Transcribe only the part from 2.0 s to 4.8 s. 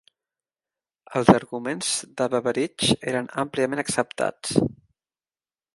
de Beveridge eren àmpliament acceptats.